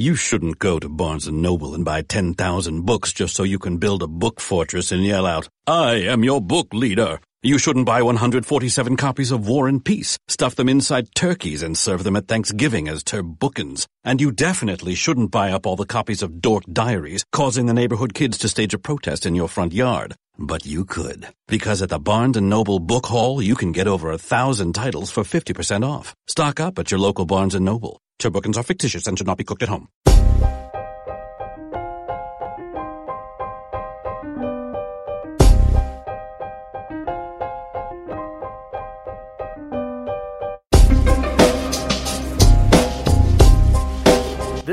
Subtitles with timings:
[0.00, 3.78] You shouldn't go to Barnes & Noble and buy 10,000 books just so you can
[3.78, 7.18] build a book fortress and yell out, I am your book leader.
[7.42, 12.04] You shouldn't buy 147 copies of War and Peace, stuff them inside turkeys and serve
[12.04, 13.86] them at Thanksgiving as turbookins.
[14.04, 18.14] And you definitely shouldn't buy up all the copies of Dork Diaries, causing the neighborhood
[18.14, 20.14] kids to stage a protest in your front yard.
[20.38, 21.26] But you could.
[21.48, 25.10] Because at the Barnes & Noble Book Haul, you can get over a thousand titles
[25.10, 26.14] for 50% off.
[26.28, 28.00] Stock up at your local Barnes & Noble.
[28.20, 29.88] Turbookins are fictitious and should not be cooked at home.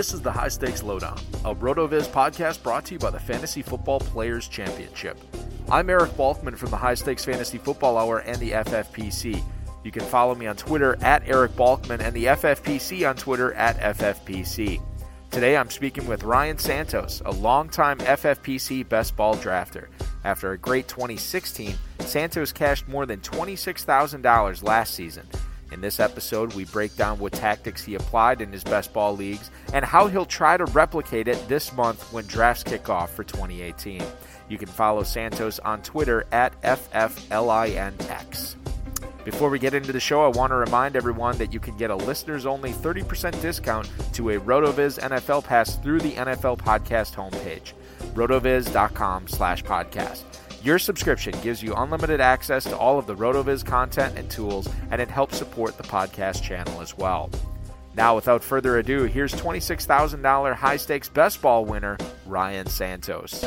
[0.06, 3.64] This is the High Stakes Lowdown, a RotoViz podcast brought to you by the Fantasy
[3.64, 5.18] Football Players Championship.
[5.72, 9.44] I'm Eric Balkman from the High Stakes Fantasy Football Hour and the FFPC.
[9.84, 13.80] You can follow me on Twitter at Eric Balkman and the FFPC on Twitter at
[13.98, 14.80] FFPC.
[15.32, 19.88] Today I'm speaking with Ryan Santos, a longtime FFPC best ball drafter.
[20.24, 25.28] After a great 2016, Santos cashed more than $26,000 last season.
[25.76, 29.52] In this episode, we break down what tactics he applied in his best ball leagues
[29.74, 34.02] and how he'll try to replicate it this month when drafts kick off for 2018.
[34.48, 38.56] You can follow Santos on Twitter at FFLINX.
[39.26, 41.92] Before we get into the show, I want to remind everyone that you can get
[41.92, 47.74] a listeners only 30% discount to a RotoViz NFL pass through the NFL podcast homepage,
[48.14, 50.24] rotoviz.com slash podcast.
[50.66, 55.00] Your subscription gives you unlimited access to all of the RotoViz content and tools, and
[55.00, 57.30] it helps support the podcast channel as well.
[57.94, 63.44] Now, without further ado, here's $26,000 high stakes best ball winner, Ryan Santos.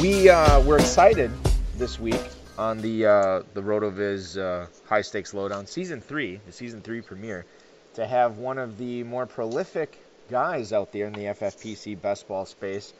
[0.00, 1.30] We uh, we're excited
[1.76, 2.22] this week
[2.56, 7.44] on the uh, the RotoViz uh, High Stakes Lowdown Season Three, the Season Three premiere,
[7.92, 9.98] to have one of the more prolific
[10.28, 12.92] guys out there in the FFPC best ball space.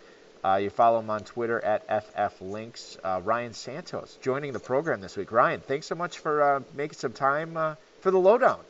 [0.45, 2.99] Uh, you follow him on Twitter at FFLINX.
[3.03, 5.33] Uh, Ryan Santos joining the program this week.
[5.33, 8.61] Ryan, thanks so much for uh, making some time uh, for the lowdown.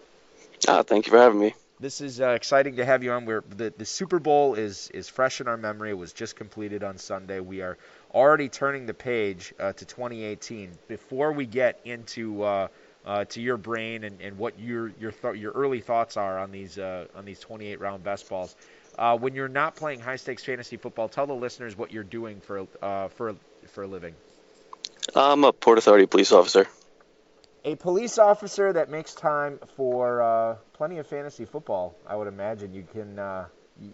[0.68, 1.54] Uh, thank you for having me.
[1.80, 3.26] This is uh, exciting to have you on.
[3.26, 5.90] We're, the the Super Bowl is is fresh in our memory.
[5.90, 7.40] It was just completed on Sunday.
[7.40, 7.76] We are
[8.14, 10.70] already turning the page uh, to 2018.
[10.86, 12.68] Before we get into
[13.04, 16.38] uh, uh, to your brain and, and what your your th- your early thoughts are
[16.38, 18.56] on these uh, on these 28 round best balls,
[18.98, 22.40] uh, when you're not playing high stakes fantasy football, tell the listeners what you're doing
[22.40, 23.36] for uh, for
[23.66, 24.14] for a living.
[25.14, 26.66] I'm a Port Authority police officer.
[27.66, 31.94] A police officer that makes time for plenty of fantasy football.
[32.06, 33.18] I would imagine you can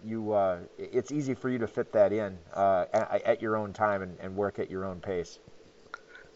[0.04, 3.72] you uh, it's easy for you to fit that in uh, at, at, your own
[3.72, 5.38] time and, and, work at your own pace.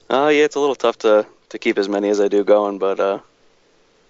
[0.09, 2.79] Uh, yeah, it's a little tough to, to keep as many as I do going,
[2.79, 3.21] but uh,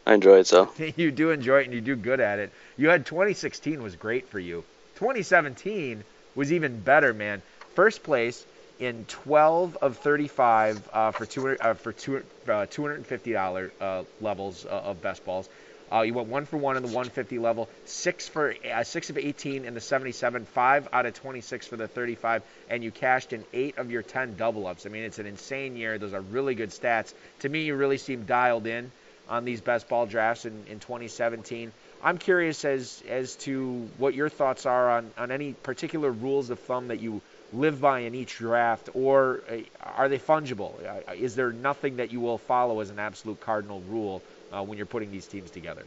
[0.06, 0.73] I enjoy it so.
[0.96, 2.50] you do enjoy it and you do good at it.
[2.79, 4.64] You had 2016 was great for you.
[4.96, 6.02] 2017
[6.35, 7.43] was even better, man.
[7.75, 8.46] First place
[8.81, 14.64] in 12 of 35 uh, for 200 uh, for two, uh, 250 dollar uh, levels
[14.64, 15.46] uh, of best balls.
[15.94, 18.52] Uh, you went one for one in the 150 level, six for
[18.82, 22.91] six of 18 in the 77, five out of 26 for the 35, and you
[22.91, 24.87] cashed in eight of your 10 double ups.
[24.87, 25.96] I mean, it's an insane year.
[25.99, 27.14] Those are really good stats.
[27.41, 28.91] To me, you really seem dialed in
[29.29, 31.70] on these best ball drafts in, in 2017.
[32.02, 36.58] I'm curious as as to what your thoughts are on, on any particular rules of
[36.58, 40.73] thumb that you live by in each draft, or uh, are they fungible?
[40.85, 44.23] Uh, is there nothing that you will follow as an absolute cardinal rule
[44.54, 45.84] uh, when you're putting these teams together?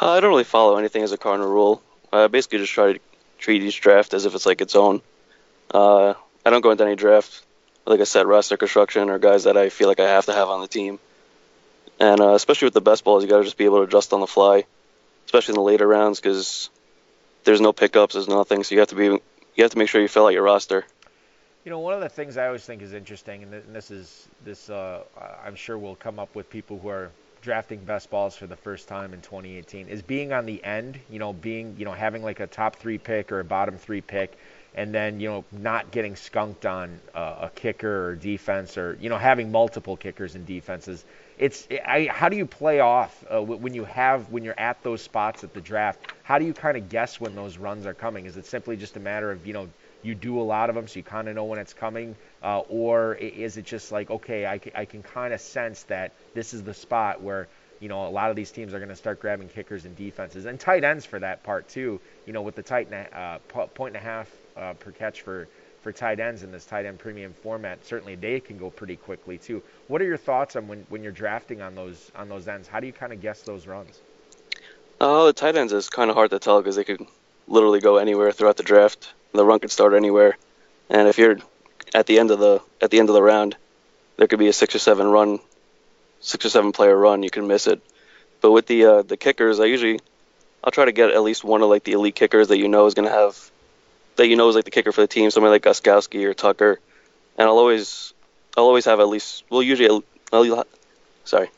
[0.00, 1.82] Uh, I don't really follow anything as a cardinal rule.
[2.12, 3.00] I basically just try to
[3.38, 5.02] treat each draft as if it's like its own.
[5.72, 6.14] Uh,
[6.44, 7.44] I don't go into any draft
[7.86, 10.48] like I said, roster construction or guys that I feel like I have to have
[10.48, 10.98] on the team.
[11.98, 14.12] And uh, especially with the best balls, you got to just be able to adjust
[14.12, 14.64] on the fly,
[15.26, 16.70] especially in the later rounds because
[17.44, 18.64] there's no pickups, there's nothing.
[18.64, 20.86] So you have to be you have to make sure you fill out your roster.
[21.64, 24.70] You know, one of the things I always think is interesting, and this is this
[24.70, 25.02] uh,
[25.44, 27.10] I'm sure will come up with people who are
[27.40, 30.98] drafting best balls for the first time in 2018, is being on the end.
[31.10, 34.00] You know, being you know having like a top three pick or a bottom three
[34.00, 34.36] pick,
[34.74, 39.08] and then you know not getting skunked on uh, a kicker or defense, or you
[39.08, 41.04] know having multiple kickers and defenses.
[41.40, 45.00] It's I, how do you play off uh, when you have when you're at those
[45.00, 46.12] spots at the draft?
[46.22, 48.26] How do you kind of guess when those runs are coming?
[48.26, 49.68] Is it simply just a matter of you know
[50.02, 52.60] you do a lot of them so you kind of know when it's coming uh,
[52.68, 56.62] or is it just like okay i, I can kind of sense that this is
[56.62, 57.48] the spot where
[57.80, 60.46] you know a lot of these teams are going to start grabbing kickers and defenses
[60.46, 63.38] and tight ends for that part too you know with the tight uh,
[63.74, 65.48] point and a half uh, per catch for
[65.82, 69.38] for tight ends in this tight end premium format certainly they can go pretty quickly
[69.38, 69.62] too.
[69.88, 72.68] What are your thoughts on when, when you're drafting on those on those ends?
[72.68, 74.00] How do you kind of guess those runs?
[75.00, 77.00] Uh, the tight ends is kind of hard to tell because they could
[77.48, 79.12] literally go anywhere throughout the draft.
[79.32, 80.36] The run could start anywhere,
[80.88, 81.38] and if you're
[81.94, 83.56] at the end of the at the end of the round,
[84.16, 85.38] there could be a six or seven run,
[86.20, 87.22] six or seven player run.
[87.22, 87.80] You can miss it.
[88.40, 90.00] But with the uh, the kickers, I usually
[90.62, 92.86] I'll try to get at least one of like the elite kickers that you know
[92.86, 93.50] is going to have
[94.16, 96.78] that you know is like the kicker for the team, somebody like Gostkowski or Tucker,
[97.38, 98.12] and I'll always
[98.56, 100.02] I'll always have at least well usually
[100.32, 100.64] I'll,
[101.24, 101.50] sorry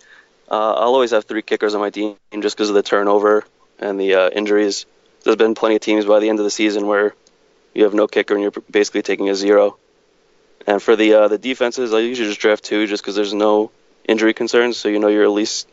[0.53, 3.45] uh, I'll always have three kickers on my team just because of the turnover
[3.79, 4.85] and the uh, injuries.
[5.25, 7.15] There's been plenty of teams by the end of the season where
[7.73, 9.79] you have no kicker and you're basically taking a zero.
[10.67, 13.71] And for the uh, the defenses, I usually just draft two just because there's no
[14.07, 15.67] injury concerns, so you know you're at least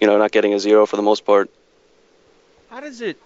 [0.00, 1.50] you know not getting a zero for the most part.
[2.70, 3.18] How does it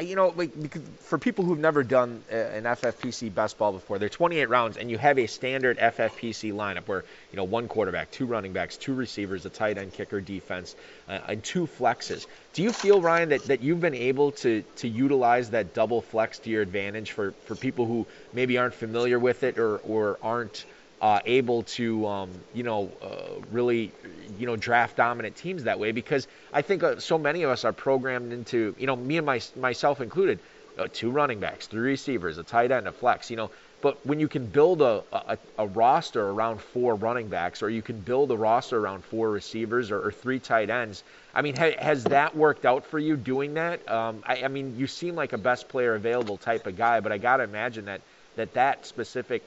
[0.00, 0.52] you know, like
[1.00, 4.98] for people who've never done an FFPC best ball before, they're 28 rounds, and you
[4.98, 9.46] have a standard FFPC lineup where you know one quarterback, two running backs, two receivers,
[9.46, 10.74] a tight end, kicker, defense,
[11.08, 12.26] uh, and two flexes.
[12.54, 16.40] Do you feel, Ryan, that, that you've been able to to utilize that double flex
[16.40, 20.64] to your advantage for for people who maybe aren't familiar with it or or aren't
[21.04, 23.92] uh, able to, um, you know, uh, really,
[24.38, 27.66] you know, draft dominant teams that way because I think uh, so many of us
[27.66, 30.38] are programmed into, you know, me and my, myself included,
[30.78, 33.50] uh, two running backs, three receivers, a tight end, a flex, you know.
[33.82, 37.82] But when you can build a, a, a roster around four running backs, or you
[37.82, 41.04] can build a roster around four receivers or, or three tight ends,
[41.34, 43.86] I mean, ha, has that worked out for you doing that?
[43.90, 47.12] Um, I, I mean, you seem like a best player available type of guy, but
[47.12, 48.00] I got to imagine that
[48.36, 49.42] that that specific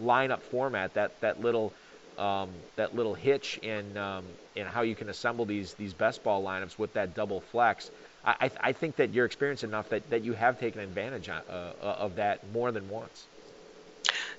[0.00, 1.72] lineup format, that that little
[2.18, 4.24] um, that little hitch in um,
[4.54, 7.90] in how you can assemble these these best ball lineups with that double flex.
[8.26, 11.52] I, I think that you're experienced enough that, that you have taken advantage of, uh,
[11.52, 13.26] uh, of that more than once.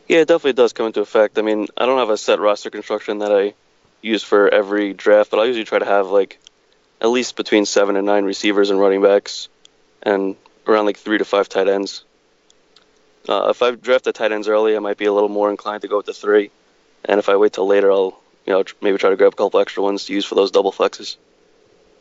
[0.08, 1.38] Yeah, it definitely does come into effect.
[1.38, 3.54] I mean, I don't have a set roster construction that I
[4.02, 6.40] use for every draft, but I usually try to have like
[7.00, 9.50] at least between seven and nine receivers and running backs,
[10.02, 10.36] and
[10.66, 12.04] around like three to five tight ends.
[13.28, 15.82] Uh, if I draft the tight ends early, I might be a little more inclined
[15.82, 16.52] to go with the three,
[17.06, 19.60] and if I wait till later, I'll you know maybe try to grab a couple
[19.60, 21.18] extra ones to use for those double flexes.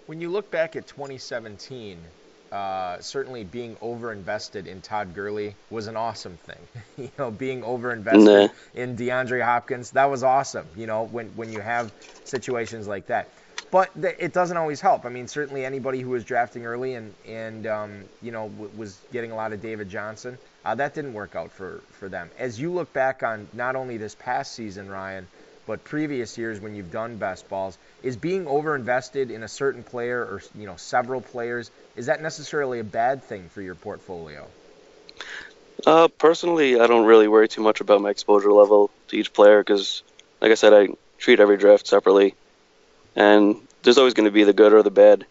[0.07, 2.07] When you look back at 2017,
[2.53, 6.69] uh, certainly being overinvested in Todd Gurley was an awesome thing.
[6.97, 8.49] you know, being overinvested nah.
[8.75, 10.69] in DeAndre Hopkins, that was awesome.
[10.77, 13.31] You know, when when you have situations like that
[13.71, 15.05] but th- it doesn't always help.
[15.05, 19.05] I mean, certainly anybody who was drafting early and and um, you know w- was
[19.11, 22.31] getting a lot of David Johnson, uh, that didn't work out for for them.
[22.39, 25.27] As you look back on not only this past season, Ryan,
[25.67, 30.21] but previous years when you've done best balls, is being overinvested in a certain player
[30.21, 34.47] or you know several players is that necessarily a bad thing for your portfolio?
[35.87, 39.61] Uh, personally, I don't really worry too much about my exposure level to each player
[39.61, 40.03] because,
[40.41, 42.35] like I said, I treat every draft separately.
[43.17, 45.27] And there's always going to be the good or the bad.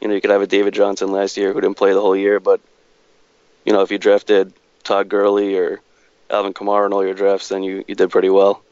[0.00, 2.16] You know, you could have a David Johnson last year who didn't play the whole
[2.16, 2.60] year, but
[3.64, 4.52] you know, if you drafted
[4.88, 5.82] Todd Gurley or
[6.30, 8.62] Alvin Kamara in all your drafts, then you, you did pretty well.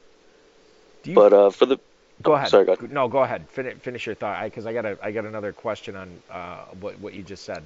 [1.02, 1.78] Do you, But uh, for the
[2.22, 2.48] go ahead.
[2.48, 2.90] Sorry, go ahead.
[2.90, 3.46] No, go ahead.
[3.50, 6.98] Finish, finish your thought, because I, got a I got another question on uh, what
[7.00, 7.62] what you just said.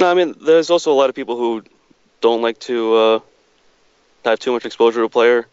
[0.00, 1.62] No, I mean, there's also a lot of people who
[2.20, 3.20] don't like to uh,
[4.24, 5.46] have too much exposure to a player,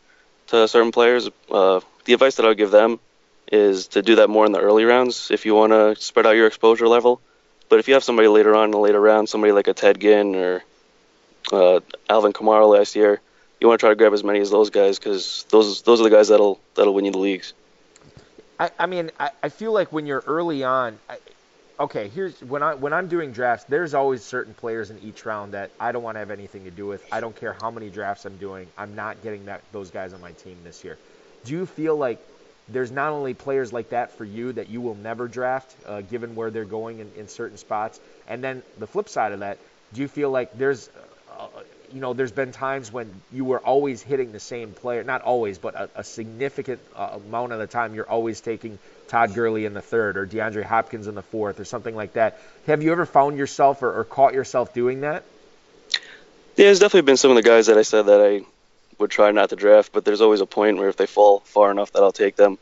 [0.48, 1.30] to certain players.
[1.52, 3.00] Uh, the advice that I would give them
[3.52, 6.32] is to do that more in the early rounds if you want to spread out
[6.32, 7.22] your exposure level.
[7.70, 10.02] But if you have somebody later on in the later round, somebody like a Ted
[10.02, 10.64] Ginn or
[11.52, 11.80] uh,
[12.10, 13.22] Alvin Kamara last year,
[13.60, 16.04] you want to try to grab as many as those guys because those those are
[16.04, 17.54] the guys that'll that'll win you the leagues.
[18.60, 21.18] I, I mean, I, I feel like when you're early on, I,
[21.80, 25.54] okay, here's when I when I'm doing drafts, there's always certain players in each round
[25.54, 27.06] that I don't want to have anything to do with.
[27.12, 28.68] I don't care how many drafts I'm doing.
[28.78, 30.98] I'm not getting that those guys on my team this year.
[31.46, 32.20] Do you feel like
[32.70, 36.36] there's not only players like that for you that you will never draft, uh, given
[36.36, 39.58] where they're going in, in certain spots, and then the flip side of that,
[39.94, 40.90] do you feel like there's
[41.38, 41.48] uh,
[41.94, 45.04] you know, there's been times when you were always hitting the same player.
[45.04, 49.34] Not always, but a, a significant uh, amount of the time, you're always taking Todd
[49.34, 52.40] Gurley in the third or DeAndre Hopkins in the fourth or something like that.
[52.68, 55.24] Have you ever found yourself or, or caught yourself doing that?
[56.56, 58.46] Yeah, there's definitely been some of the guys that I said that I
[58.98, 61.72] would try not to draft, but there's always a point where if they fall far
[61.72, 62.58] enough that I'll take them.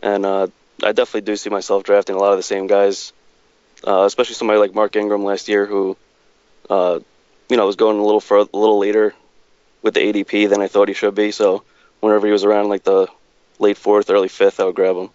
[0.00, 0.48] And uh,
[0.82, 3.12] I definitely do see myself drafting a lot of the same guys,
[3.86, 5.96] uh, especially somebody like Mark Ingram last year who,
[6.70, 7.00] uh,
[7.48, 9.14] you know, I was going a little further, a little later
[9.82, 11.30] with the ADP than I thought he should be.
[11.30, 11.62] So
[12.00, 13.08] whenever he was around like the
[13.58, 15.10] late fourth, early fifth, I would grab him.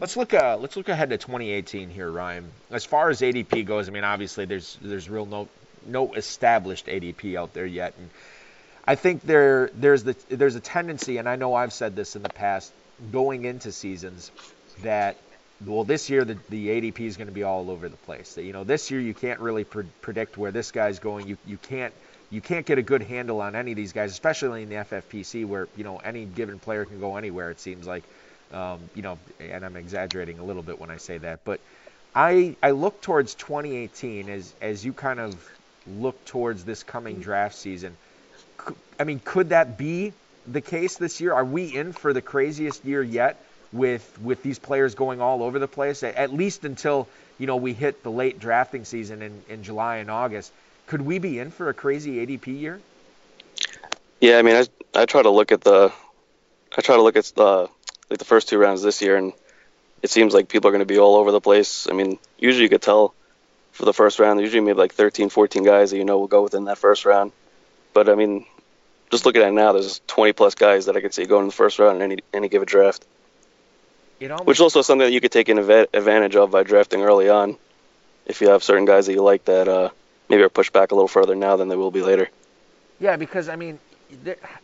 [0.00, 0.32] Let's look.
[0.32, 2.48] Uh, let's look ahead to 2018 here, Ryan.
[2.70, 5.48] As far as ADP goes, I mean, obviously there's there's real no
[5.86, 8.08] no established ADP out there yet, and
[8.86, 12.22] I think there there's the there's a tendency, and I know I've said this in
[12.22, 12.72] the past,
[13.10, 14.30] going into seasons,
[14.82, 15.16] that
[15.64, 18.36] well this year the, the ADP is going to be all over the place.
[18.36, 21.26] You know this year you can't really pre- predict where this guy's going.
[21.28, 21.94] You you can't
[22.30, 25.46] you can't get a good handle on any of these guys, especially in the FFPC
[25.46, 27.50] where you know any given player can go anywhere.
[27.50, 28.04] It seems like.
[28.50, 31.60] Um, you know, and I'm exaggerating a little bit when I say that, but
[32.14, 35.36] I I look towards 2018 as as you kind of
[35.86, 37.96] look towards this coming draft season.
[38.98, 40.12] I mean, could that be
[40.46, 41.32] the case this year?
[41.32, 43.40] Are we in for the craziest year yet
[43.72, 46.02] with with these players going all over the place?
[46.02, 47.08] At least until
[47.38, 50.52] you know we hit the late drafting season in, in July and August.
[50.86, 52.80] Could we be in for a crazy ADP year?
[54.20, 55.92] Yeah, I mean, I I try to look at the
[56.76, 57.68] I try to look at the
[58.10, 59.32] like the first two rounds this year, and
[60.02, 61.86] it seems like people are going to be all over the place.
[61.90, 63.14] I mean, usually you could tell
[63.72, 66.42] for the first round, usually maybe like 13, 14 guys that you know will go
[66.42, 67.32] within that first round.
[67.92, 68.46] But I mean,
[69.10, 71.48] just looking at it now, there's 20 plus guys that I could see going in
[71.48, 73.06] the first round in any any given draft.
[74.20, 77.56] Which is also something that you could take an advantage of by drafting early on,
[78.26, 79.90] if you have certain guys that you like that uh,
[80.28, 82.28] maybe are pushed back a little further now than they will be later.
[83.00, 83.78] Yeah, because I mean,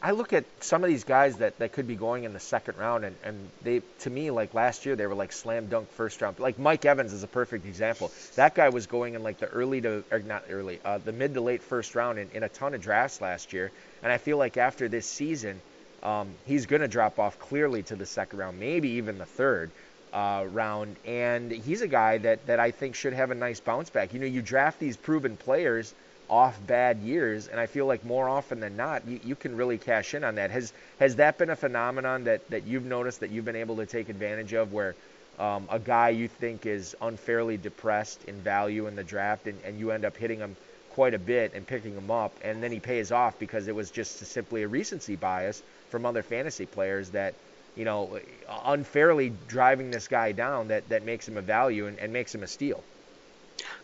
[0.02, 2.78] I look at some of these guys that, that could be going in the second
[2.78, 6.20] round, and, and they to me like last year they were like slam dunk first
[6.22, 6.38] round.
[6.38, 8.10] Like Mike Evans is a perfect example.
[8.36, 11.34] That guy was going in like the early to or not early, uh, the mid
[11.34, 13.70] to late first round in, in a ton of drafts last year.
[14.02, 15.60] And I feel like after this season,
[16.04, 19.70] um, he's going to drop off clearly to the second round, maybe even the third.
[20.12, 23.90] Uh, round, and he's a guy that, that I think should have a nice bounce
[23.90, 24.14] back.
[24.14, 25.92] You know, you draft these proven players
[26.30, 29.76] off bad years, and I feel like more often than not, you, you can really
[29.76, 30.52] cash in on that.
[30.52, 33.86] Has has that been a phenomenon that, that you've noticed that you've been able to
[33.86, 34.94] take advantage of, where
[35.40, 39.80] um, a guy you think is unfairly depressed in value in the draft, and, and
[39.80, 40.54] you end up hitting him
[40.94, 43.90] quite a bit and picking him up, and then he pays off because it was
[43.90, 47.34] just simply a recency bias from other fantasy players that
[47.76, 48.20] you know
[48.64, 52.44] unfairly driving this guy down that, that makes him a value and, and makes him
[52.44, 52.82] a steal.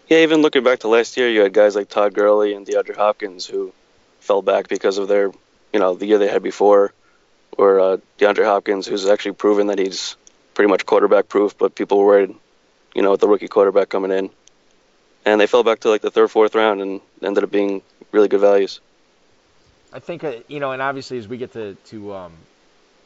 [0.08, 2.96] Yeah, even looking back to last year, you had guys like Todd Gurley and DeAndre
[2.96, 3.72] Hopkins who
[4.20, 5.32] fell back because of their,
[5.72, 6.92] you know, the year they had before,
[7.58, 10.16] or uh, DeAndre Hopkins, who's actually proven that he's
[10.54, 12.34] pretty much quarterback proof, but people were worried,
[12.94, 14.30] you know, with the rookie quarterback coming in,
[15.24, 18.28] and they fell back to like the third, fourth round, and ended up being really
[18.28, 18.80] good values.
[19.92, 22.32] I think uh, you know, and obviously as we get to to um,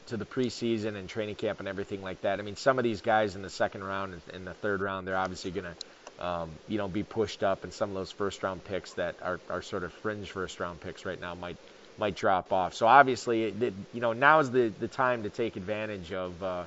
[0.06, 3.00] to the preseason and training camp and everything like that, I mean, some of these
[3.00, 5.74] guys in the second round and the third round, they're obviously going to
[6.18, 9.40] um, you know, be pushed up, and some of those first round picks that are,
[9.50, 11.56] are sort of fringe first round picks right now might
[11.98, 12.74] might drop off.
[12.74, 16.64] So obviously, it, you know, now is the, the time to take advantage of uh,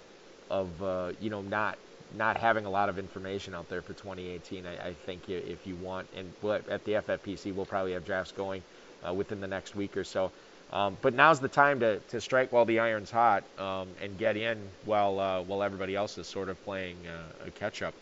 [0.49, 1.77] of uh, you know not
[2.17, 4.65] not having a lot of information out there for 2018.
[4.65, 6.31] I, I think if you want, and
[6.69, 8.63] at the FFPC, we'll probably have drafts going
[9.07, 10.31] uh, within the next week or so.
[10.73, 14.35] Um, but now's the time to, to strike while the iron's hot um, and get
[14.35, 17.93] in while uh, while everybody else is sort of playing uh, a catch up.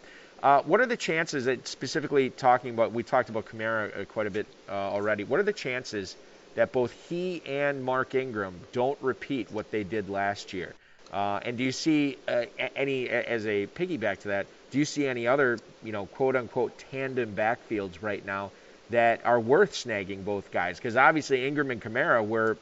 [0.41, 4.27] Uh, what are the chances that specifically talking about, we talked about Kamara uh, quite
[4.27, 5.24] a bit uh, already.
[5.24, 6.15] What are the chances
[6.55, 10.74] that both he and Mark Ingram don't repeat what they did last year.
[11.15, 12.43] Uh, and do you see uh,
[12.75, 16.77] any, as a piggyback to that, do you see any other, you know, quote unquote
[16.91, 18.51] tandem backfields right now
[18.89, 20.75] that are worth snagging both guys?
[20.77, 22.57] Because obviously Ingram and Kamara were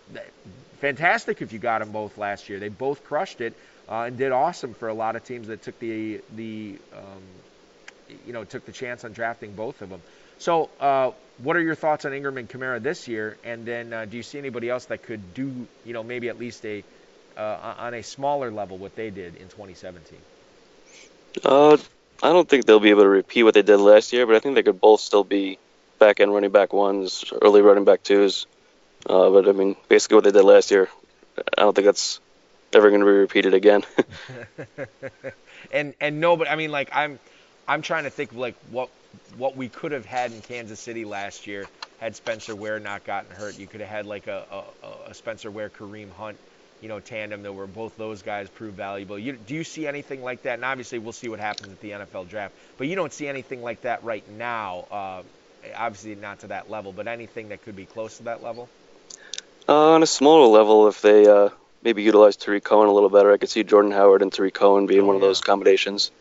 [0.81, 2.59] fantastic if you got them both last year.
[2.59, 3.53] They both crushed it
[3.89, 7.23] uh, and did awesome for a lot of teams that took the the um,
[8.27, 10.01] you know took the chance on drafting both of them.
[10.37, 13.35] So, uh, what are your thoughts on Ingram and Kamara this year?
[13.43, 16.37] And then, uh, do you see anybody else that could do you know maybe at
[16.37, 16.83] least a
[17.37, 20.19] uh, on a smaller level what they did in 2017?
[21.43, 21.77] Uh,
[22.21, 24.39] I don't think they'll be able to repeat what they did last year, but I
[24.39, 25.57] think they could both still be
[25.99, 28.45] back end running back ones, early running back twos.
[29.05, 30.89] Uh, but I mean, basically what they did last year,
[31.37, 32.19] I don't think that's
[32.71, 33.83] ever going to be repeated again.
[35.71, 37.19] and and no, but I mean, like I'm
[37.67, 38.89] I'm trying to think of like what
[39.37, 41.65] what we could have had in Kansas City last year
[41.99, 43.57] had Spencer Ware not gotten hurt.
[43.57, 46.37] You could have had like a, a, a Spencer Ware Kareem Hunt,
[46.83, 49.17] you know, tandem that where both those guys prove valuable.
[49.17, 50.55] You, do you see anything like that?
[50.55, 52.53] And obviously, we'll see what happens at the NFL draft.
[52.77, 54.85] But you don't see anything like that right now.
[54.91, 55.23] Uh,
[55.77, 58.67] obviously, not to that level, but anything that could be close to that level.
[59.69, 61.49] Uh, on a smaller level, if they uh,
[61.83, 63.31] maybe utilize Tarik Cohen a little better.
[63.31, 66.11] I could see Jordan Howard and Tarik Cohen being oh, one of those combinations.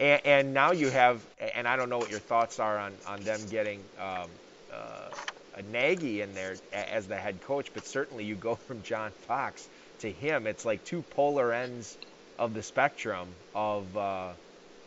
[0.00, 1.22] And, and, now you have,
[1.54, 4.28] and I don't know what your thoughts are on, on them getting um,
[4.72, 5.10] uh,
[5.56, 9.68] a Nagy in there as the head coach, but certainly you go from John Fox
[10.02, 10.46] to him.
[10.46, 11.98] It's like two polar ends
[12.38, 14.34] of the spectrum of uh,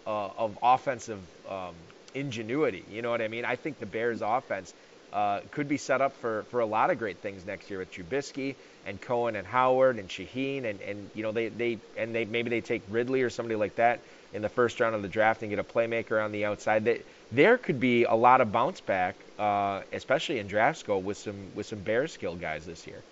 [0.06, 1.76] uh, of offensive um,
[2.14, 2.86] ingenuity.
[2.88, 3.46] You know what I mean?
[3.46, 4.74] I think the Bears' offense
[5.14, 7.92] uh, could be set up for, for a lot of great things next year with
[7.92, 12.26] Trubisky and Cohen and Howard and Shaheen and, and you know they, they and they
[12.26, 14.04] maybe they take Ridley or somebody like that
[14.34, 16.86] in the first round of the draft and get a playmaker on the outside.
[16.86, 21.18] That there could be a lot of bounce back, uh, especially in draft school with
[21.18, 23.06] some with some Bears skill guys this year.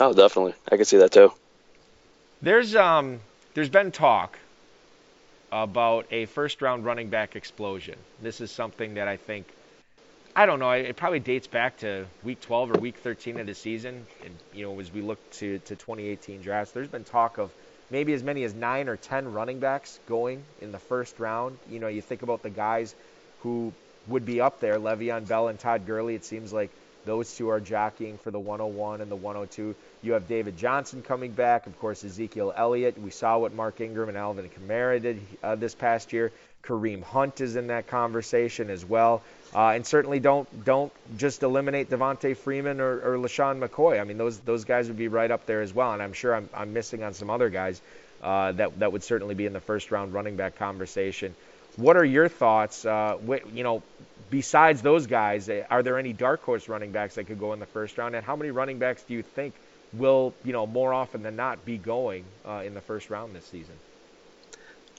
[0.00, 1.32] Oh, definitely, I can see that too.
[2.42, 3.20] There's um
[3.54, 4.38] there's been talk
[5.52, 7.96] about a first round running back explosion.
[8.20, 9.46] This is something that I think
[10.36, 10.72] I don't know.
[10.72, 14.04] It probably dates back to week 12 or week 13 of the season.
[14.24, 17.52] And, you know, as we look to, to 2018 drafts, there's been talk of
[17.88, 21.56] maybe as many as nine or 10 running backs going in the first round.
[21.70, 22.96] You know, you think about the guys
[23.42, 23.72] who
[24.08, 26.16] would be up there, Le'Veon Bell and Todd Gurley.
[26.16, 26.70] It seems like
[27.04, 29.74] those two are jockeying for the 101 and the 102.
[30.02, 31.66] You have David Johnson coming back.
[31.66, 33.00] Of course, Ezekiel Elliott.
[33.00, 36.32] We saw what Mark Ingram and Alvin Kamara did uh, this past year.
[36.64, 39.22] Kareem Hunt is in that conversation as well.
[39.54, 44.00] Uh, and certainly don't don't just eliminate Devonta Freeman or, or LeSean McCoy.
[44.00, 45.92] I mean, those those guys would be right up there as well.
[45.92, 47.80] And I'm sure I'm, I'm missing on some other guys
[48.22, 51.34] uh, that that would certainly be in the first round running back conversation.
[51.76, 52.84] What are your thoughts?
[52.84, 53.18] Uh,
[53.52, 53.82] you know,
[54.34, 57.60] besides those guys, eh, are there any dark horse running backs that could go in
[57.60, 58.16] the first round?
[58.16, 59.54] And how many running backs do you think
[59.92, 63.44] will, you know, more often than not, be going uh, in the first round this
[63.44, 63.76] season?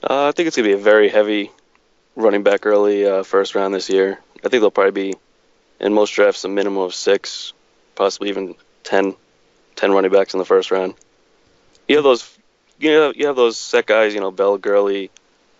[0.01, 1.51] Uh, I think it's gonna be a very heavy
[2.15, 4.19] running back early uh, first round this year.
[4.37, 5.17] I think they'll probably be
[5.81, 7.51] in most drafts a minimum of six,
[7.95, 9.15] possibly even 10,
[9.75, 10.93] 10 running backs in the first round.
[11.89, 12.39] You have those,
[12.79, 15.11] you know, you have those set guys, you know, Bell, Gurley,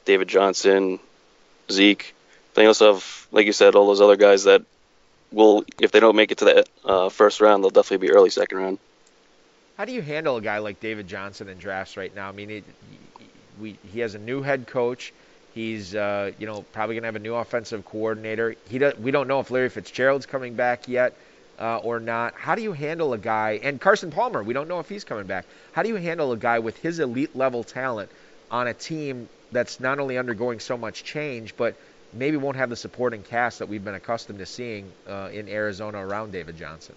[0.05, 1.01] David Johnson,
[1.69, 2.14] Zeke.
[2.55, 4.63] Then you also have, like you said, all those other guys that
[5.31, 8.29] will, if they don't make it to the uh, first round, they'll definitely be early
[8.29, 8.79] second round.
[9.77, 12.29] How do you handle a guy like David Johnson in drafts right now?
[12.29, 12.63] I mean, it,
[13.59, 15.13] we, he has a new head coach.
[15.53, 18.55] He's, uh, you know, probably going to have a new offensive coordinator.
[18.69, 21.13] He does, we don't know if Larry Fitzgerald's coming back yet
[21.59, 22.35] uh, or not.
[22.35, 25.25] How do you handle a guy, and Carson Palmer, we don't know if he's coming
[25.27, 25.45] back.
[25.73, 28.09] How do you handle a guy with his elite level talent
[28.49, 31.75] on a team that's not only undergoing so much change, but
[32.15, 36.05] maybe won't have the supporting cast that we've been accustomed to seeing uh, in Arizona
[36.05, 36.95] around David Johnson?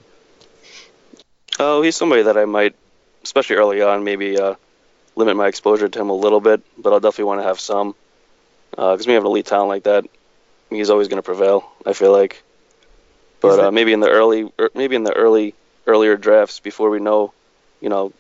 [1.59, 2.77] Oh, he's somebody that I might,
[3.25, 4.55] especially early on, maybe uh,
[5.17, 7.95] limit my exposure to him a little bit, but I'll definitely want to have some
[8.71, 10.05] because uh, when you have an elite talent like that,
[10.71, 11.69] he's always going to prevail.
[11.85, 12.43] I feel like,
[13.41, 15.55] but uh, maybe in the early, er, maybe in the early,
[15.87, 17.33] earlier drafts before we know,
[17.81, 18.13] you know,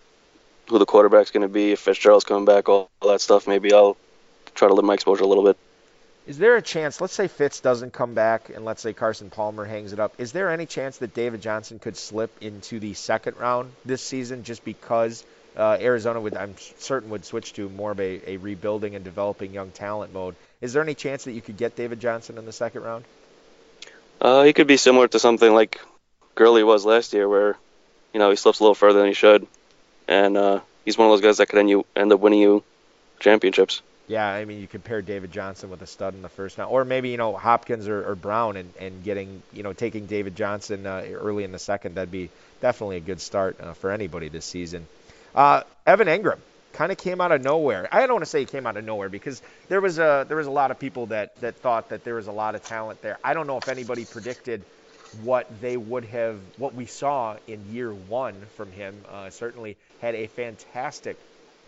[0.68, 3.46] who the quarterback's going to be, if Fitzgerald's coming back, all, all that stuff.
[3.46, 3.96] Maybe I'll
[4.54, 5.56] try to limit my exposure a little bit.
[6.28, 9.64] Is there a chance, let's say Fitz doesn't come back and let's say Carson Palmer
[9.64, 13.38] hangs it up, is there any chance that David Johnson could slip into the second
[13.38, 15.24] round this season just because
[15.56, 19.54] uh, Arizona would, I'm certain, would switch to more of a, a rebuilding and developing
[19.54, 20.36] young talent mode.
[20.60, 23.06] Is there any chance that you could get David Johnson in the second round?
[24.20, 25.80] Uh, he could be similar to something like
[26.34, 27.56] Gurley was last year, where
[28.12, 29.46] you know he slips a little further than he should,
[30.06, 32.62] and uh, he's one of those guys that could end you end up winning you
[33.18, 33.80] championships.
[34.08, 36.86] Yeah, I mean, you compare David Johnson with a stud in the first round, or
[36.86, 40.86] maybe you know Hopkins or, or Brown, and, and getting you know taking David Johnson
[40.86, 41.94] uh, early in the second.
[41.94, 42.30] That'd be
[42.62, 44.86] definitely a good start uh, for anybody this season.
[45.34, 46.38] Uh, Evan Engram
[46.72, 47.86] kind of came out of nowhere.
[47.92, 50.38] I don't want to say he came out of nowhere because there was a there
[50.38, 53.02] was a lot of people that that thought that there was a lot of talent
[53.02, 53.18] there.
[53.22, 54.62] I don't know if anybody predicted
[55.22, 58.96] what they would have what we saw in year one from him.
[59.10, 61.18] Uh, certainly had a fantastic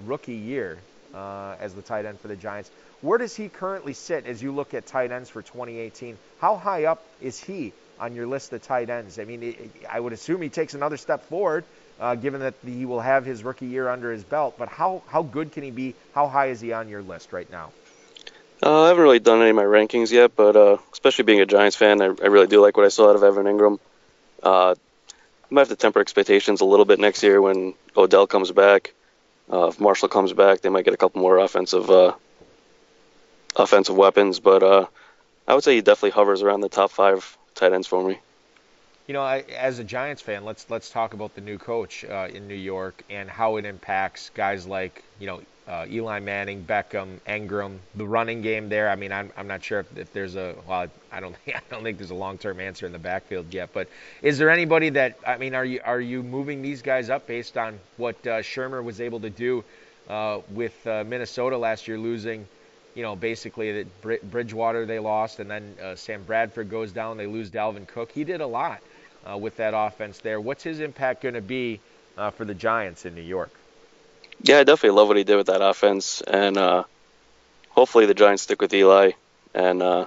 [0.07, 0.79] rookie year
[1.15, 2.71] uh, as the tight end for the Giants.
[3.01, 6.19] Where does he currently sit as you look at tight ends for 2018?
[6.39, 9.19] How high up is he on your list of tight ends?
[9.19, 11.65] I mean, I would assume he takes another step forward,
[11.99, 14.57] uh, given that he will have his rookie year under his belt.
[14.59, 15.95] But how how good can he be?
[16.15, 17.71] How high is he on your list right now?
[18.63, 21.47] Uh, I haven't really done any of my rankings yet, but uh, especially being a
[21.47, 23.79] Giants fan, I, I, really do like what I saw out of Evan Engram.
[24.43, 24.75] Uh, I
[25.49, 28.93] might have to temper expectations a little bit next year when Odell comes back.
[29.53, 32.15] Uh, if Marshall comes back, they might get a couple more offensive uh,
[33.57, 34.39] offensive weapons.
[34.41, 34.87] But uh,
[35.49, 38.19] I would say he definitely hovers around the top five tight ends for me.
[39.07, 42.29] You know, I, as a Giants fan, let's let's talk about the new coach uh,
[42.33, 47.21] in New York and how it impacts guys like you know uh, Eli Manning, Beckham,
[47.29, 48.91] Engram, the running game there.
[48.91, 51.85] I mean, I'm, I'm not sure if, if there's a well, I don't I don't
[51.85, 53.71] think there's a long-term answer in the backfield yet.
[53.73, 53.89] But
[54.21, 57.57] is there anybody that I mean, are you are you moving these guys up based
[57.57, 59.63] on what uh, Shurmur was able to do
[60.09, 62.49] uh, with uh, Minnesota last year, losing?
[62.97, 67.17] You know, basically that Bridgewater they lost, and then uh, Sam Bradford goes down.
[67.17, 68.11] They lose Dalvin Cook.
[68.11, 68.83] He did a lot
[69.25, 70.41] uh, with that offense there.
[70.41, 71.79] What's his impact going to be
[72.37, 73.53] for the Giants in New York?
[74.43, 76.85] Yeah, I definitely love what he did with that offense, and uh,
[77.69, 79.13] hopefully the Giants stick with Eli.
[79.55, 80.07] And uh,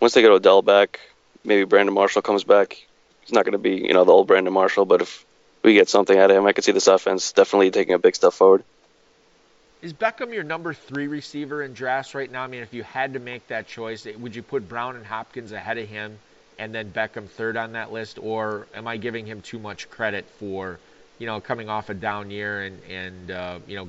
[0.00, 0.98] once they get Odell back,
[1.44, 2.84] maybe Brandon Marshall comes back.
[3.20, 5.24] He's not going to be, you know, the old Brandon Marshall, but if
[5.62, 8.16] we get something out of him, I could see this offense definitely taking a big
[8.16, 8.64] step forward.
[9.80, 12.42] Is Beckham your number three receiver in drafts right now?
[12.42, 15.52] I mean, if you had to make that choice, would you put Brown and Hopkins
[15.52, 16.18] ahead of him
[16.58, 20.24] and then Beckham third on that list, or am I giving him too much credit
[20.40, 20.80] for–
[21.18, 23.88] you know, coming off a down year and and uh, you know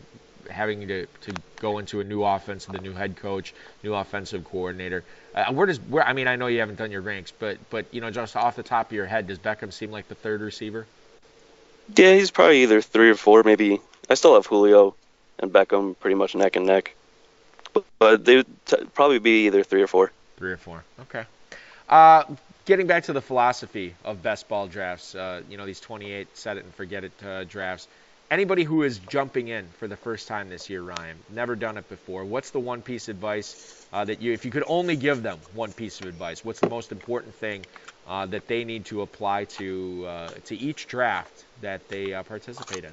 [0.49, 4.43] having to, to go into a new offense with a new head coach, new offensive
[4.45, 5.03] coordinator.
[5.35, 7.85] Uh, where does where I mean I know you haven't done your ranks, but but
[7.91, 10.41] you know just off the top of your head, does Beckham seem like the third
[10.41, 10.85] receiver?
[11.95, 13.79] Yeah, he's probably either three or four, maybe.
[14.09, 14.95] I still have Julio
[15.39, 16.93] and Beckham pretty much neck and neck,
[17.73, 20.11] but, but they would t- probably be either three or four.
[20.37, 20.83] Three or four.
[21.01, 21.25] Okay.
[21.87, 22.23] Uh,
[22.67, 26.57] getting back to the philosophy of best ball drafts, uh, you know, these 28 set
[26.57, 27.87] it and forget it uh, drafts.
[28.29, 31.87] Anybody who is jumping in for the first time this year, Ryan, never done it
[31.87, 35.23] before, what's the one piece of advice uh, that you, if you could only give
[35.23, 37.65] them one piece of advice, what's the most important thing
[38.05, 42.83] uh, that they need to apply to uh, to each draft that they uh, participate
[42.83, 42.91] in?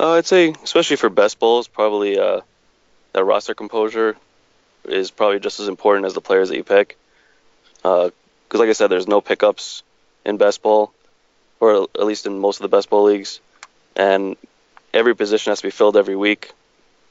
[0.00, 2.44] I'd say, especially for best balls, probably that
[3.14, 4.16] roster composure
[4.86, 6.96] is probably just as important as the players that you pick.
[7.84, 8.10] Uh,
[8.50, 9.84] because like I said, there's no pickups
[10.26, 10.92] in best ball,
[11.60, 13.40] or at least in most of the best ball leagues,
[13.94, 14.36] and
[14.92, 16.50] every position has to be filled every week,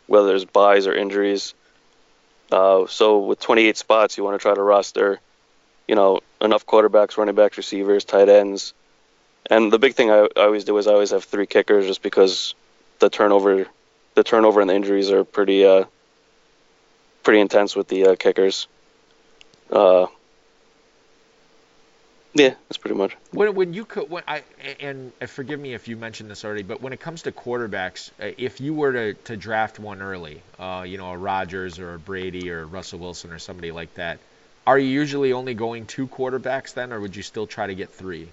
[0.08, 1.54] whether there's byes or injuries.
[2.52, 5.22] Uh, so with 28 spots, you want to try to roster,
[5.88, 8.74] you know, enough quarterbacks, running backs, receivers, tight ends,
[9.50, 12.02] and the big thing I, I always do is I always have three kickers, just
[12.02, 12.54] because
[13.00, 13.66] the turnover,
[14.16, 15.86] the turnover and the injuries are pretty, uh,
[17.24, 18.68] pretty intense with the uh, kickers.
[19.72, 20.08] Uh,
[22.34, 23.18] yeah, that's pretty much.
[23.32, 24.44] When, when you could, when I
[24.80, 28.32] and forgive me if you mentioned this already, but when it comes to quarterbacks, uh,
[28.38, 32.00] if you were to, to draft one early, uh, you know, a Rodgers or a
[32.00, 34.20] Brady or Russell Wilson or somebody like that,
[34.68, 37.90] are you usually only going two quarterbacks then, or would you still try to get
[37.90, 38.28] three?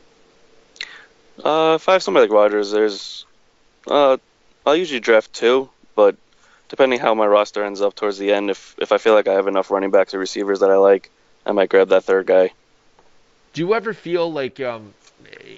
[1.42, 3.24] Uh, if I have somebody like Rodgers, there's,
[3.86, 4.18] uh,
[4.66, 6.16] I'll usually draft two, but
[6.68, 9.34] depending how my roster ends up towards the end, if if I feel like I
[9.34, 11.10] have enough running backs or receivers that I like,
[11.46, 12.52] I might grab that third guy.
[13.56, 14.92] Do you ever feel like um,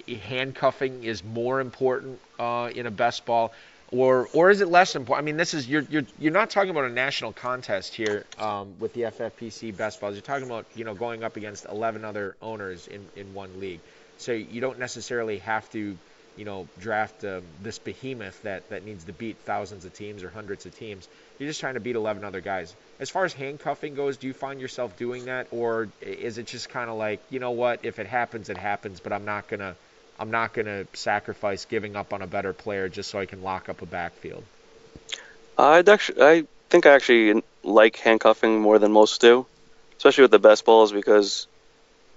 [0.07, 3.51] handcuffing is more important uh, in a best ball,
[3.91, 5.21] or or is it less important?
[5.21, 8.73] I mean, this is you're you're you're not talking about a national contest here um,
[8.79, 10.15] with the FFPC best balls.
[10.15, 13.81] You're talking about you know going up against 11 other owners in in one league,
[14.15, 15.97] so you don't necessarily have to
[16.39, 20.29] you know draft um, this behemoth that that needs to beat thousands of teams or
[20.29, 21.07] hundreds of teams.
[21.37, 24.33] You're just trying to beat 11 other guys as far as handcuffing goes, do you
[24.33, 27.97] find yourself doing that, or is it just kind of like, you know what, if
[27.97, 29.75] it happens, it happens, but I'm not gonna,
[30.19, 33.69] I'm not gonna sacrifice giving up on a better player just so I can lock
[33.69, 34.43] up a backfield.
[35.57, 39.45] I'd actually, I think I actually like handcuffing more than most do,
[39.97, 41.47] especially with the best balls because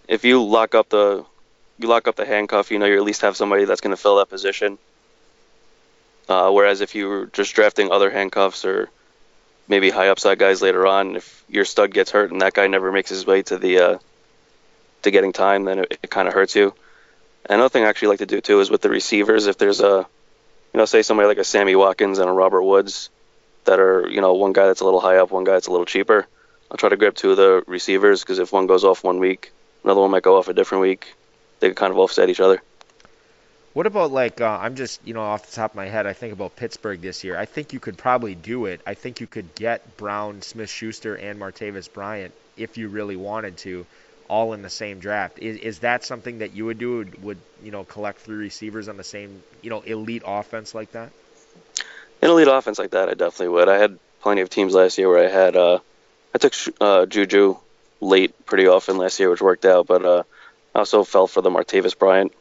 [0.09, 1.25] if you lock up the,
[1.83, 4.01] you lock up the handcuff, you know you at least have somebody that's going to
[4.01, 4.79] fill that position.
[6.29, 8.89] Uh, whereas if you were just drafting other handcuffs or
[9.69, 11.17] maybe high upside guys later on.
[11.17, 13.99] If your stud gets hurt and that guy never makes his way to the uh,
[15.03, 16.75] to getting time, then it, it kind of hurts you.
[17.49, 19.47] Another thing I actually like to do too is with the receivers.
[19.47, 20.07] If there's a,
[20.73, 23.11] you know, say somebody like a Sammy Watkins and a Robert Woods,
[23.65, 25.71] that are you know one guy that's a little high up, one guy that's a
[25.71, 26.27] little cheaper.
[26.71, 29.53] I'll try to grab two of the receivers because if one goes off one week,
[29.85, 31.15] another one might go off a different week.
[31.63, 32.61] They can kind of offset each other.
[33.73, 36.13] What about like uh, I'm just you know off the top of my head I
[36.13, 37.39] think about Pittsburgh this year.
[37.39, 38.81] I think you could probably do it.
[38.85, 43.87] I think you could get Brown, Smith-Schuster, and Martavis Bryant if you really wanted to,
[44.29, 45.39] all in the same draft.
[45.39, 46.99] Is, is that something that you would do?
[46.99, 50.91] Would, would you know collect three receivers on the same you know elite offense like
[50.93, 51.11] that?
[52.21, 53.69] An elite offense like that, I definitely would.
[53.69, 55.79] I had plenty of teams last year where I had uh,
[56.35, 57.57] I took uh, Juju
[58.01, 60.23] late pretty often last year, which worked out, but uh,
[60.75, 62.33] I also fell for the Martavis Bryant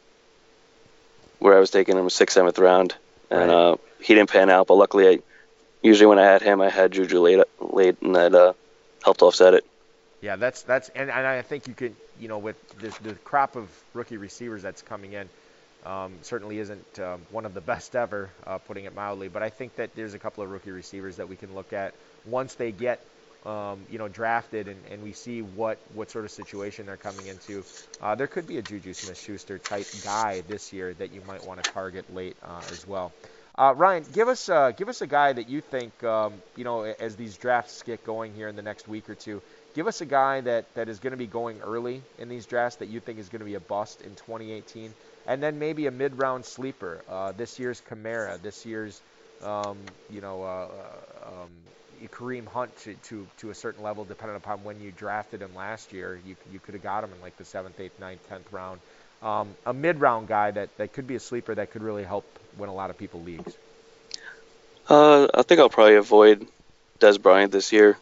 [1.42, 2.94] where I was taking him sixth, seventh round,
[3.28, 3.72] and right.
[3.72, 4.68] uh, he didn't pan out.
[4.68, 5.18] But luckily, I
[5.82, 8.52] usually when I had him, I had Juju late, late, and that uh,
[9.04, 9.66] helped offset it.
[10.20, 13.56] Yeah, that's that's, and, and I think you could, you know, with this, the crop
[13.56, 15.28] of rookie receivers that's coming in,
[15.84, 19.26] um, certainly isn't um, one of the best ever, uh, putting it mildly.
[19.26, 21.92] But I think that there's a couple of rookie receivers that we can look at
[22.24, 23.04] once they get
[23.44, 27.26] um, you know, drafted and, and we see what, what sort of situation they're coming
[27.26, 27.64] into,
[28.00, 31.62] uh, there could be a Juju Smith-Schuster type guy this year that you might want
[31.62, 33.12] to target late uh, as well.
[33.56, 36.84] Uh, Ryan, give us uh, give us a guy that you think um, you know
[36.84, 39.42] as these drafts get going here in the next week or two.
[39.74, 42.76] Give us a guy that, that is going to be going early in these drafts
[42.76, 44.92] that you think is going to be a bust in 2018,
[45.26, 47.02] and then maybe a mid-round sleeper.
[47.08, 49.00] Uh, this year's Kamara, this year's
[49.42, 49.78] um,
[50.10, 50.68] you know uh,
[51.26, 51.50] um,
[52.08, 55.92] Kareem Hunt to, to, to a certain level, depending upon when you drafted him last
[55.92, 56.20] year.
[56.26, 58.80] You, you could have got him in like the seventh, eighth, ninth, tenth round.
[59.22, 62.24] Um, a mid-round guy that, that could be a sleeper that could really help
[62.58, 63.56] win a lot of people leagues.
[64.88, 66.46] Uh, I think I'll probably avoid
[66.98, 67.96] Dez Bryant this year.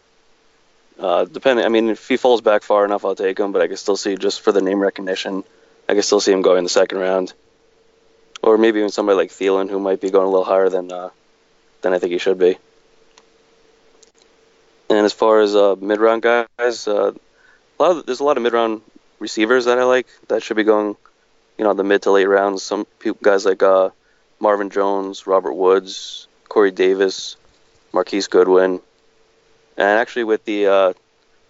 [0.99, 3.51] Uh, depending, I mean, if he falls back far enough, I'll take him.
[3.51, 5.43] But I can still see just for the name recognition,
[5.87, 7.33] I can still see him going in the second round,
[8.43, 11.09] or maybe even somebody like Thielen who might be going a little higher than uh,
[11.81, 12.57] than I think he should be.
[14.91, 18.35] And as far as uh, mid round guys, uh, a lot of, there's a lot
[18.35, 18.81] of mid round
[19.19, 20.97] receivers that I like that should be going,
[21.57, 22.61] you know, the mid to late rounds.
[22.61, 23.91] Some people, guys like uh,
[24.41, 27.37] Marvin Jones, Robert Woods, Corey Davis,
[27.93, 28.81] Marquise Goodwin,
[29.77, 30.93] and actually with the uh,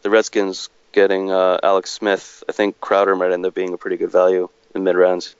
[0.03, 3.97] the Redskins getting uh, Alex Smith, I think Crowder might end up being a pretty
[3.97, 5.35] good value in mid rounds.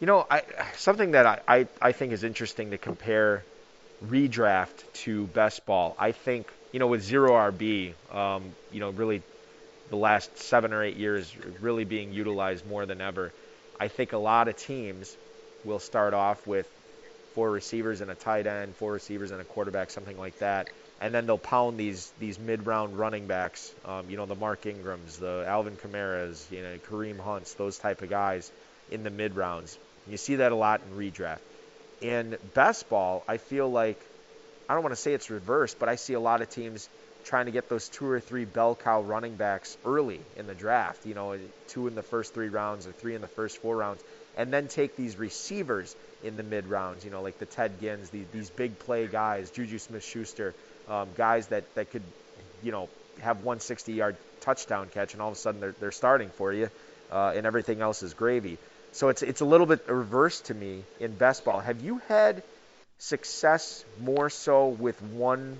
[0.00, 0.42] You know, I,
[0.76, 3.42] something that I, I, I think is interesting to compare
[4.06, 5.96] redraft to best ball.
[5.98, 9.24] I think you know, with zero RB, um, you know, really
[9.88, 13.34] the last seven or eight years really being utilized more than ever.
[13.80, 15.16] I think a lot of teams
[15.64, 16.68] will start off with
[17.34, 21.14] four receivers and a tight end, four receivers and a quarterback, something like that, and
[21.14, 23.74] then they'll pound these these mid-round running backs.
[23.84, 28.02] Um, you know, the Mark Ingrams, the Alvin Kamara's, you know, Kareem Hunts, those type
[28.02, 28.52] of guys
[28.88, 29.78] in the mid rounds.
[30.06, 31.40] You see that a lot in redraft.
[32.00, 34.10] In best ball, I feel like
[34.68, 36.88] I don't want to say it's reversed, but I see a lot of teams
[37.24, 41.06] trying to get those two or three bell cow running backs early in the draft.
[41.06, 44.02] You know, two in the first three rounds or three in the first four rounds,
[44.36, 47.04] and then take these receivers in the mid rounds.
[47.04, 50.54] You know, like the Ted Ginns, these, these big play guys, Juju Smith-Schuster,
[50.88, 52.02] um, guys that that could,
[52.62, 52.88] you know,
[53.20, 56.70] have 160 yard touchdown catch, and all of a sudden they're they're starting for you,
[57.10, 58.58] uh, and everything else is gravy.
[58.92, 61.60] So it's it's a little bit reversed to me in best ball.
[61.60, 62.42] Have you had
[62.98, 65.58] success more so with one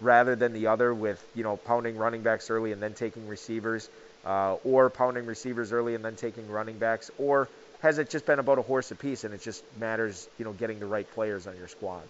[0.00, 3.88] rather than the other, with you know pounding running backs early and then taking receivers,
[4.24, 7.48] uh, or pounding receivers early and then taking running backs, or
[7.80, 10.78] has it just been about a horse apiece and it just matters, you know, getting
[10.78, 12.02] the right players on your squad?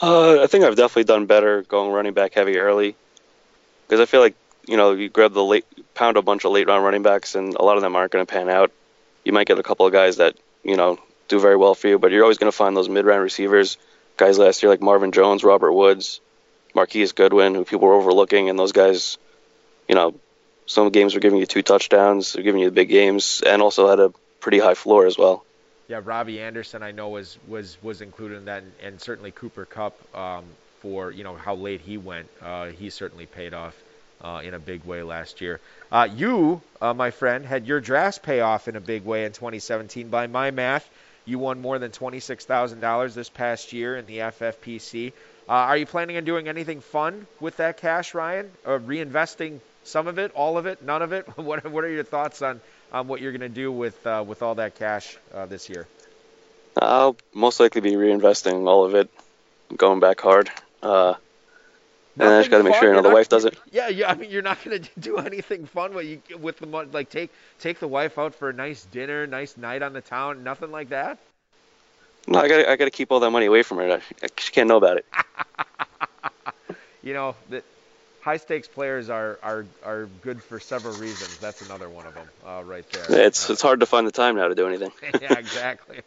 [0.00, 2.96] Uh, I think I've definitely done better going running back heavy early
[3.86, 4.34] because I feel like
[4.66, 5.64] you know you grab the late
[5.94, 8.24] pound a bunch of late round running backs and a lot of them aren't going
[8.24, 8.72] to pan out.
[9.24, 10.98] You might get a couple of guys that you know
[11.32, 11.98] do very well for you.
[11.98, 13.78] But you're always going to find those mid-round receivers,
[14.16, 16.20] guys last year like Marvin Jones, Robert Woods,
[16.74, 19.18] Marquise Goodwin, who people were overlooking, and those guys,
[19.88, 20.14] you know,
[20.66, 23.88] some games were giving you two touchdowns, they're giving you the big games, and also
[23.88, 25.44] had a pretty high floor as well.
[25.88, 29.94] Yeah, Robbie Anderson, I know was was was included in that, and, certainly Cooper Kupp
[30.16, 30.44] um,
[30.80, 32.28] for you know how late he went.
[32.40, 33.74] Uh, he certainly paid off.
[34.24, 35.58] Uh, in a big way last year.
[35.90, 39.32] Uh, you, uh, my friend, had your draft pay off in a big way in
[39.32, 40.10] 2017.
[40.10, 40.88] By my math,
[41.24, 45.12] you won more than $26,000 this past year in the FFPC.
[45.48, 48.50] Uh, are you planning on doing anything fun with that cash, Ryan?
[48.64, 51.26] Or reinvesting some of it, all of it, none of it?
[51.38, 52.60] what, what are your thoughts on,
[52.92, 55.86] on what you're going to do with, uh, with all that cash uh, this year?
[56.80, 59.10] I'll most likely be reinvesting all of it,
[59.76, 60.50] going back hard.
[60.82, 61.14] Uh,
[62.18, 63.56] and I just got to make sure you know the not, wife doesn't.
[63.70, 64.10] Yeah, yeah.
[64.10, 66.88] I mean, you're not gonna do anything fun with you with the money.
[66.92, 70.44] like take take the wife out for a nice dinner, nice night on the town,
[70.44, 71.18] nothing like that.
[72.26, 74.00] No, I got I got to keep all that money away from her.
[74.38, 75.06] She can't know about it.
[77.02, 77.64] you know that
[78.22, 81.36] high stakes players are, are are good for several reasons.
[81.38, 83.26] That's another one of them, uh, right there.
[83.26, 84.92] It's uh, it's hard to find the time now to do anything.
[85.20, 86.00] yeah, exactly.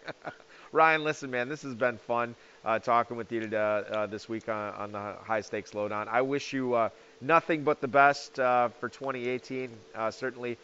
[0.75, 2.35] Ryan, listen, man, this has been fun
[2.65, 6.09] uh, talking with you uh, uh, this week on, on, the high stakes lowdown.
[6.09, 6.89] I wish you uh,
[7.21, 9.69] nothing but the best uh, for 2018.
[9.95, 10.57] Uh, certainly,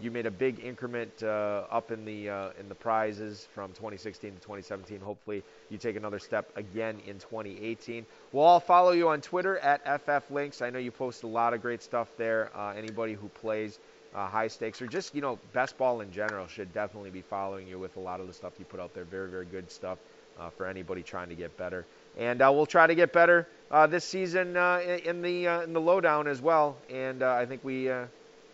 [0.00, 2.26] you made a big increment up in the
[2.58, 4.98] in the prizes from 2016 to 2017.
[5.00, 8.04] Hopefully, you take another step again in 2018.
[8.32, 10.60] We'll all follow you on Twitter at FFLINX.
[10.60, 12.50] I know you post a lot of great stuff there.
[12.76, 13.78] anybody who plays.
[14.14, 17.66] Uh, high stakes or just you know best ball in general should definitely be following
[17.66, 19.98] you with a lot of the stuff you put out there very very good stuff
[20.38, 21.86] uh, for anybody trying to get better.
[22.18, 25.72] And uh, we'll try to get better uh, this season uh, in the uh, in
[25.72, 26.76] the lowdown as well.
[26.90, 27.90] And I think we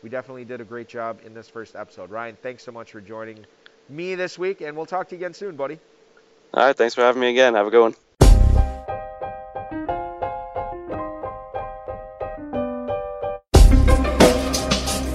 [0.03, 2.11] we definitely did a great job in this first episode.
[2.11, 3.45] Ryan, thanks so much for joining
[3.89, 5.79] me this week, and we'll talk to you again soon, buddy.
[6.55, 7.55] All right, thanks for having me again.
[7.55, 8.08] Have a good one.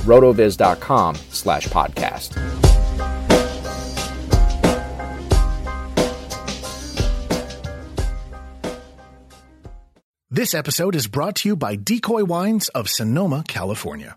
[0.00, 2.36] rotoviz.com slash podcast.
[10.30, 14.16] This episode is brought to you by Decoy Wines of Sonoma, California.